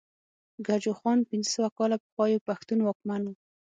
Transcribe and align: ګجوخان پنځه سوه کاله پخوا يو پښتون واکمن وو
ګجوخان 0.67 1.19
پنځه 1.29 1.49
سوه 1.55 1.69
کاله 1.77 1.97
پخوا 2.03 2.25
يو 2.33 2.45
پښتون 2.47 2.79
واکمن 2.81 3.21
وو 3.25 3.35